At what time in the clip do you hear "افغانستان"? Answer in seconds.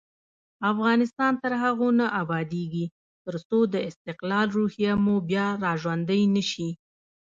0.71-1.33